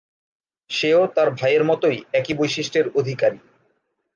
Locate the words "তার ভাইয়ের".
1.15-1.63